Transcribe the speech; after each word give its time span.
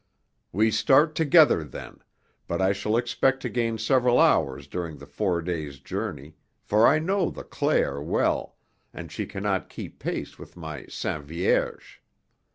"We 0.51 0.71
start 0.71 1.13
together, 1.13 1.63
then, 1.63 1.99
but 2.47 2.59
I 2.59 2.73
shall 2.73 2.97
expect 2.97 3.39
to 3.43 3.49
gain 3.49 3.77
several 3.77 4.19
hours 4.19 4.65
during 4.65 4.97
the 4.97 5.05
four 5.05 5.43
days' 5.43 5.77
journey, 5.79 6.33
for 6.63 6.87
I 6.87 6.97
know 6.97 7.29
the 7.29 7.43
Claire 7.43 8.01
well, 8.01 8.55
and 8.95 9.11
she 9.11 9.27
cannot 9.27 9.69
keep 9.69 9.99
pace 9.99 10.39
with 10.39 10.57
my 10.57 10.87
Sainte 10.87 11.25
Vierge. 11.25 11.99